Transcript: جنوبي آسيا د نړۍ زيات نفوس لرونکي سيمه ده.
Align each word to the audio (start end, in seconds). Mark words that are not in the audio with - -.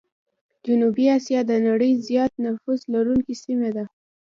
جنوبي 0.65 1.05
آسيا 1.17 1.39
د 1.49 1.51
نړۍ 1.67 1.91
زيات 2.07 2.31
نفوس 2.45 2.81
لرونکي 2.93 3.35
سيمه 3.43 3.69
ده. 3.75 3.85